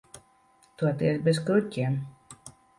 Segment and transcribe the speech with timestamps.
[0.83, 2.03] Toties bez kruķiem.